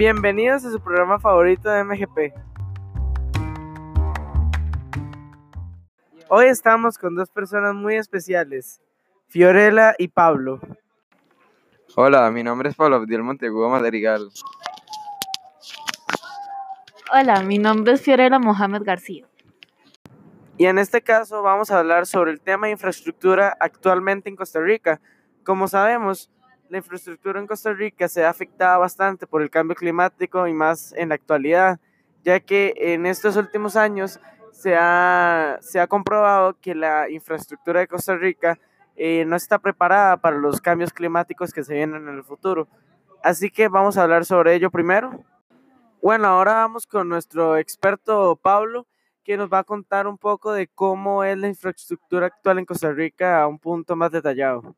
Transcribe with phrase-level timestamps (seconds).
[0.00, 2.32] Bienvenidos a su programa favorito de MGP.
[6.30, 8.80] Hoy estamos con dos personas muy especiales,
[9.28, 10.58] Fiorella y Pablo.
[11.96, 14.30] Hola, mi nombre es Pablo Abdiel Montegudo Madrigal.
[17.12, 19.26] Hola, mi nombre es Fiorella Mohamed García.
[20.56, 24.60] Y en este caso vamos a hablar sobre el tema de infraestructura actualmente en Costa
[24.60, 24.98] Rica.
[25.44, 26.30] Como sabemos,
[26.70, 30.94] la infraestructura en Costa Rica se ha afectado bastante por el cambio climático y más
[30.96, 31.80] en la actualidad,
[32.22, 34.20] ya que en estos últimos años
[34.52, 38.58] se ha, se ha comprobado que la infraestructura de Costa Rica
[38.94, 42.68] eh, no está preparada para los cambios climáticos que se vienen en el futuro.
[43.22, 45.24] Así que vamos a hablar sobre ello primero.
[46.00, 48.86] Bueno, ahora vamos con nuestro experto Pablo
[49.24, 52.92] que nos va a contar un poco de cómo es la infraestructura actual en Costa
[52.92, 54.76] Rica a un punto más detallado.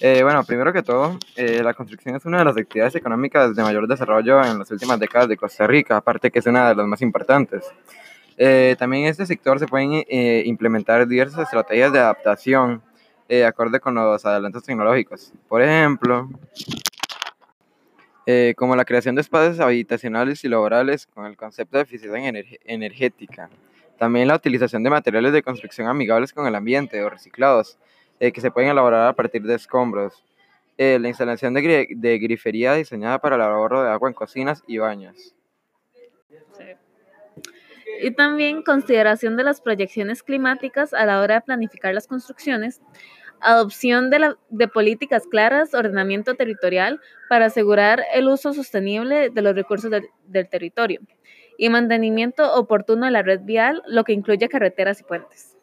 [0.00, 3.62] Eh, bueno, primero que todo, eh, la construcción es una de las actividades económicas de
[3.62, 6.86] mayor desarrollo en las últimas décadas de Costa Rica, aparte que es una de las
[6.86, 7.64] más importantes.
[8.36, 10.04] Eh, también en este sector se pueden
[10.44, 12.82] implementar diversas estrategias de adaptación
[13.46, 15.32] acorde con los adelantos tecnológicos.
[15.48, 16.28] Por ejemplo,
[18.56, 23.48] como la creación de espacios habitacionales y laborales con el concepto de eficiencia energética.
[23.98, 27.78] También la utilización de materiales de construcción amigables con el ambiente o reciclados,
[28.20, 30.24] eh, que se pueden elaborar a partir de escombros.
[30.78, 34.78] Eh, la instalación de, de, grifería diseñada para el ahorro de agua en cocinas y
[34.78, 35.34] baños.
[38.02, 42.82] Y también consideración de las proyecciones climáticas a la hora de planificar las construcciones,
[43.40, 47.00] adopción de, políticas claras, ordenamiento territorial
[47.30, 51.00] para asegurar el uso sostenible de los recursos del territorio
[51.58, 55.56] y mantenimiento oportuno de la red vial, lo que incluye carreteras y puentes.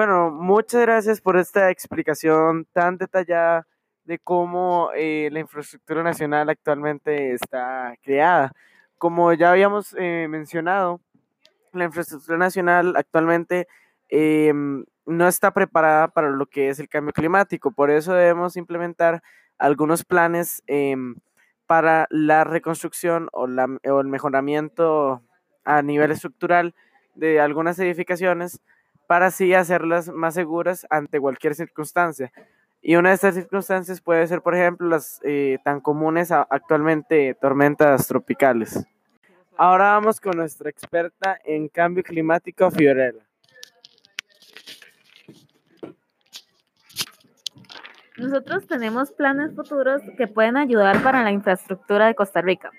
[0.00, 3.66] Bueno, muchas gracias por esta explicación tan detallada
[4.04, 8.50] de cómo eh, la infraestructura nacional actualmente está creada.
[8.96, 11.02] Como ya habíamos eh, mencionado,
[11.74, 13.68] la infraestructura nacional actualmente
[14.08, 17.70] em, no está preparada para lo que es el cambio climático.
[17.70, 19.22] Por eso debemos implementar
[19.58, 21.16] algunos planes em,
[21.66, 25.22] para la reconstrucción o, la, o el mejoramiento
[25.62, 26.74] a nivel estructural
[27.14, 28.62] de algunas edificaciones
[29.10, 32.30] para así hacerlas más seguras ante cualquier circunstancia.
[32.80, 38.06] Y una de estas circunstancias puede ser, por ejemplo, las eh, tan comunes actualmente tormentas
[38.06, 38.86] tropicales.
[39.56, 43.18] Ahora vamos con nuestra experta en cambio climático, Fiorella.
[48.16, 52.70] Nosotros tenemos planes futuros que pueden ayudar para la infraestructura de Costa Rica.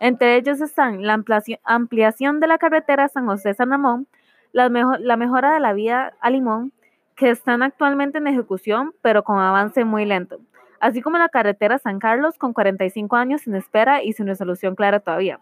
[0.00, 1.22] Entre ellos están la
[1.62, 4.08] ampliación de la carretera San José-San Ramón,
[4.52, 6.72] la, la mejora de la vía a Limón,
[7.16, 10.38] que están actualmente en ejecución, pero con avance muy lento,
[10.80, 15.00] así como la carretera San Carlos, con 45 años sin espera y sin resolución clara
[15.00, 15.40] todavía.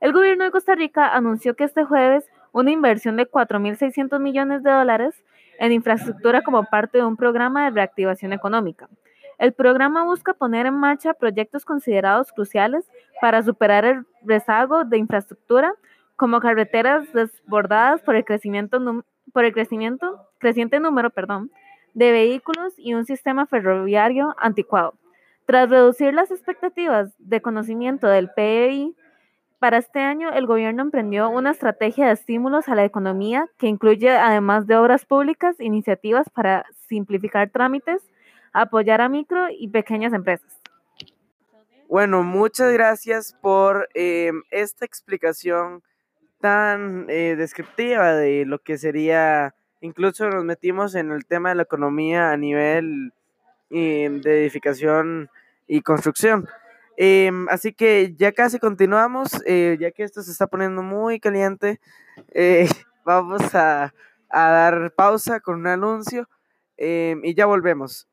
[0.00, 4.70] El gobierno de Costa Rica anunció que este jueves una inversión de 4.600 millones de
[4.70, 5.24] dólares
[5.58, 8.88] en infraestructura como parte de un programa de reactivación económica.
[9.38, 12.88] El programa busca poner en marcha proyectos considerados cruciales
[13.20, 15.74] para superar el rezago de infraestructura,
[16.16, 21.50] como carreteras desbordadas por el crecimiento, por el crecimiento creciente número perdón,
[21.94, 24.94] de vehículos y un sistema ferroviario anticuado.
[25.46, 28.94] Tras reducir las expectativas de conocimiento del PEI
[29.58, 34.10] para este año, el gobierno emprendió una estrategia de estímulos a la economía que incluye,
[34.10, 38.02] además de obras públicas, iniciativas para simplificar trámites,
[38.52, 40.60] apoyar a micro y pequeñas empresas.
[41.88, 45.82] Bueno, muchas gracias por eh, esta explicación
[46.44, 51.62] tan eh, descriptiva de lo que sería, incluso nos metimos en el tema de la
[51.62, 53.14] economía a nivel
[53.70, 55.30] eh, de edificación
[55.66, 56.46] y construcción.
[56.98, 61.80] Em, así que ya casi continuamos, eh, ya que esto se está poniendo muy caliente,
[62.34, 62.68] eh,
[63.06, 63.94] vamos a,
[64.28, 66.28] a, dar pausa con un anuncio
[66.76, 68.06] y ya volvemos.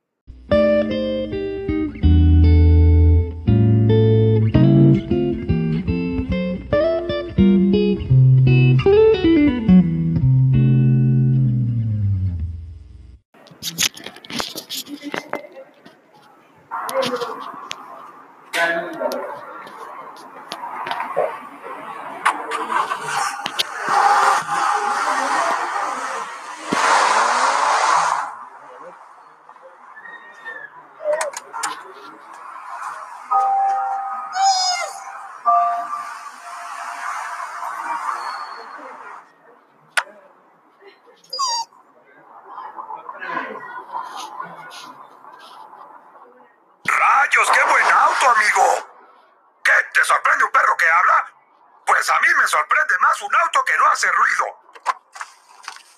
[51.86, 54.46] Pues a mí me sorprende más un auto que no hace ruido.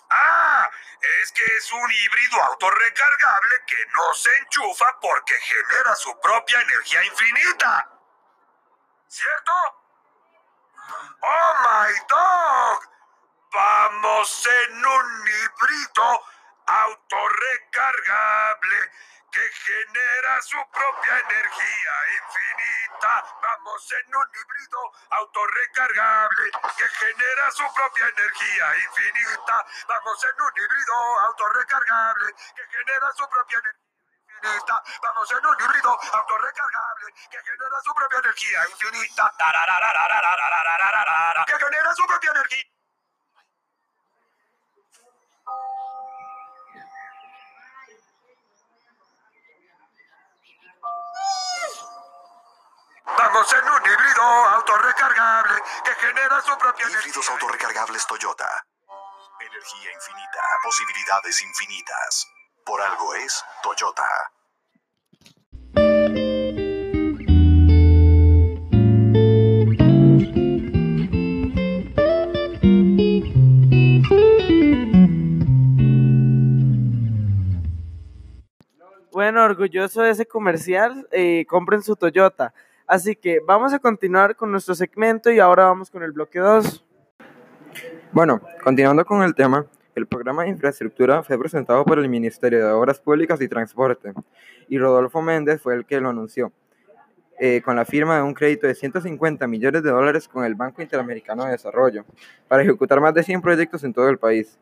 [0.09, 0.69] Ah,
[1.21, 7.03] es que es un híbrido autorrecargable que no se enchufa porque genera su propia energía
[7.03, 7.89] infinita.
[9.07, 9.51] ¿Cierto?
[11.21, 12.89] ¡Oh, my dog!
[13.51, 16.25] Vamos en un híbrido
[16.65, 18.91] autorrecargable
[19.33, 23.25] que genera su propia energía infinita.
[23.41, 29.65] Vamos en un híbrido autorrecargable que genera su propia energía infinita.
[29.87, 33.81] Vamos en un híbrido autorrecargable que genera su propia energía
[34.29, 34.83] infinita.
[35.01, 39.33] Vamos en un híbrido autorrecargable que genera su propia energía infinita.
[41.45, 42.72] Que genera su propia energía.
[53.43, 57.33] En un híbrido autorrecargable que genera su propia Híbridos energía.
[57.33, 58.65] autorrecargables Toyota.
[59.37, 62.27] Energía infinita, posibilidades infinitas.
[62.65, 64.31] Por algo es Toyota.
[79.11, 82.53] Bueno, orgulloso de ese comercial, eh, compren su Toyota.
[82.87, 86.85] Así que vamos a continuar con nuestro segmento y ahora vamos con el bloque 2.
[88.11, 89.65] Bueno, continuando con el tema,
[89.95, 94.13] el programa de infraestructura fue presentado por el Ministerio de Obras Públicas y Transporte
[94.67, 96.51] y Rodolfo Méndez fue el que lo anunció,
[97.39, 100.81] eh, con la firma de un crédito de 150 millones de dólares con el Banco
[100.81, 102.05] Interamericano de Desarrollo
[102.47, 104.59] para ejecutar más de 100 proyectos en todo el país.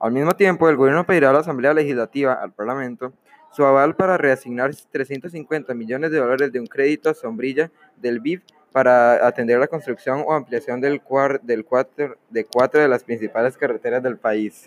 [0.00, 3.12] Al mismo tiempo, el gobierno pedirá a la Asamblea Legislativa, al Parlamento,
[3.52, 8.40] su aval para reasignar 350 millones de dólares de un crédito sombrilla del BID
[8.72, 13.56] para atender la construcción o ampliación del, cuar- del cuatro, de cuatro de las principales
[13.56, 14.66] carreteras del país.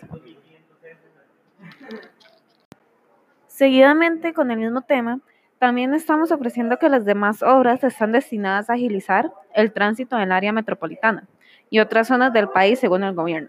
[3.48, 5.20] Seguidamente, con el mismo tema,
[5.58, 10.32] también estamos ofreciendo que las demás obras están destinadas a agilizar el tránsito en el
[10.32, 11.26] área metropolitana
[11.70, 13.48] y otras zonas del país según el gobierno.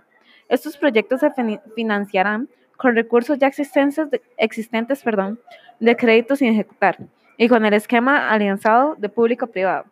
[0.50, 1.31] Estos proyectos se
[1.75, 2.48] financiarán
[2.78, 5.40] con recursos ya existentes, existentes perdón,
[5.80, 6.98] de créditos sin ejecutar
[7.38, 9.86] y con el esquema alianzado de público-privado,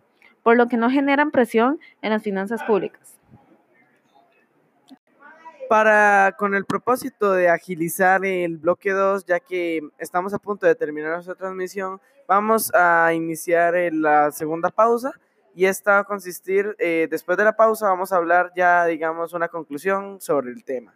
[0.44, 3.18] por lo que no generan presión en las finanzas públicas.
[5.70, 10.76] Para, con el propósito de agilizar el bloque 2, ya que estamos a punto de
[10.76, 15.12] terminar nuestra transmisión, vamos a iniciar eh, la segunda pausa
[15.56, 19.34] y esta va a consistir, eh, después de la pausa vamos a hablar ya, digamos,
[19.34, 20.94] una conclusión sobre el tema.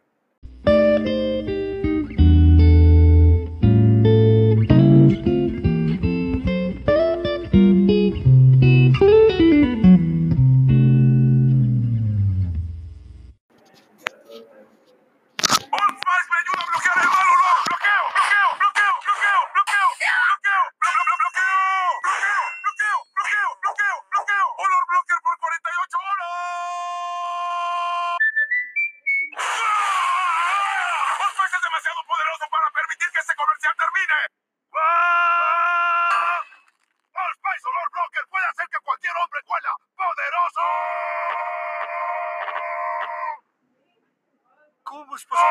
[45.09, 45.49] ¿Cómo es posible?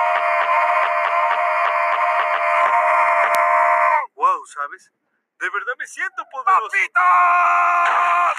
[4.15, 4.93] Wow, ¿sabes?
[5.41, 6.69] De verdad me siento poderoso.
[6.69, 8.37] ¡Papitas!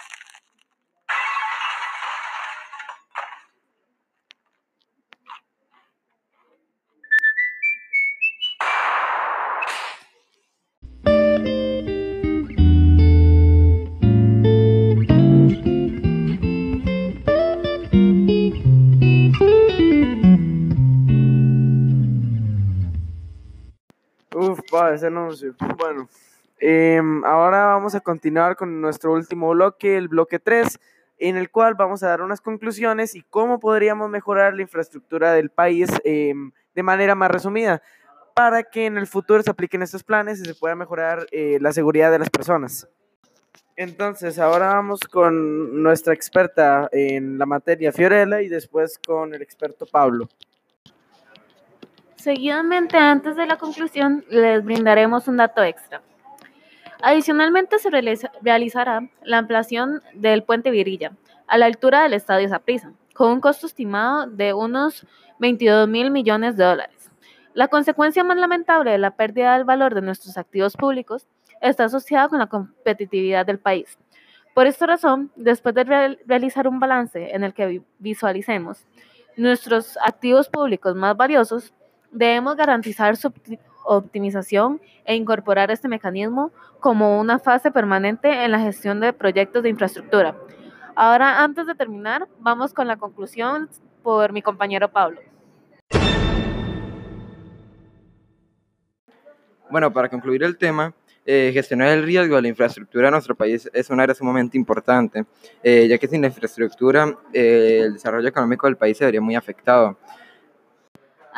[25.77, 26.09] Bueno,
[26.59, 30.79] em, ahora vamos a continuar con nuestro último bloque, el bloque 3,
[31.17, 35.49] en el cual vamos a dar unas conclusiones y cómo podríamos mejorar la infraestructura del
[35.49, 37.81] país em, de manera más resumida,
[38.33, 41.73] para que en el futuro se apliquen estos planes y se pueda mejorar eh, la
[41.73, 42.87] seguridad de las personas.
[43.75, 49.85] Entonces, ahora vamos con nuestra experta en la materia, Fiorella, y después con el experto
[49.85, 50.27] Pablo.
[52.23, 56.01] Seguidamente, antes de la conclusión, les brindaremos un dato extra.
[57.01, 61.13] Adicionalmente, se realiza- realizará la ampliación del puente Virilla
[61.47, 65.07] a la altura del estadio Saprissa, con un costo estimado de unos
[65.39, 67.09] 22 mil millones de dólares.
[67.53, 71.25] La consecuencia más lamentable de la pérdida del valor de nuestros activos públicos
[71.61, 73.97] está asociada con la competitividad del país,
[74.55, 78.85] Por esta razón, después de real- realizar un balance en el que vi- visualicemos
[79.37, 81.73] nuestros activos públicos más valiosos,
[82.11, 88.59] debemos garantizar su opti- optimización e incorporar este mecanismo como una fase permanente en la
[88.59, 90.35] gestión de proyectos de infraestructura.
[90.95, 93.69] Ahora, antes de terminar, vamos con la conclusión
[94.03, 95.21] por mi compañero Pablo.
[99.69, 100.93] Bueno, para concluir el tema,
[101.25, 105.25] eh, gestionar el riesgo de la infraestructura en nuestro país es un área sumamente importante,
[105.61, 109.35] eh, ya que sin la infraestructura eh, el desarrollo económico del país se vería muy
[109.35, 109.97] afectado.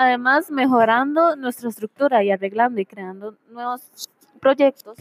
[0.01, 4.97] Además, mejorando nuestra estructura y arreglando y creando nuevos proyectos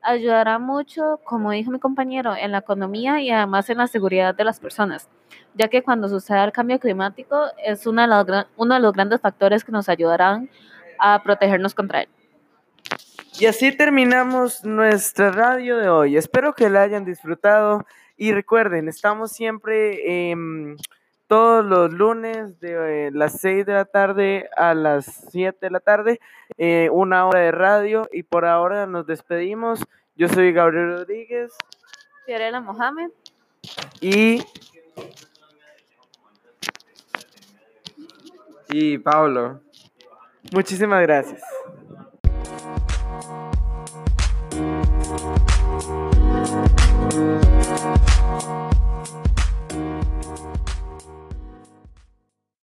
[0.00, 4.44] ayudará mucho, como dijo mi compañero, en la economía y además en la seguridad de
[4.44, 5.06] las personas,
[5.52, 8.00] ya que cuando suceda el cambio climático es uno
[8.74, 10.48] de los grandes factores que nos ayudarán
[10.98, 12.08] a protegernos contra él.
[13.38, 16.16] Y así terminamos nuestra radio de hoy.
[16.16, 17.84] Espero que la hayan disfrutado
[18.16, 20.78] y recuerden, estamos siempre em,
[21.32, 25.80] todos los lunes de eh, las 6 de la tarde a las 7 de la
[25.80, 26.20] tarde,
[26.58, 29.82] eh, una hora de radio y por ahora nos despedimos.
[30.14, 31.54] Yo soy Gabriel Rodríguez
[32.26, 33.08] Fiorella Mohamed.
[34.02, 34.44] y
[38.68, 39.62] Y Pablo,
[40.52, 41.42] muchísimas gracias.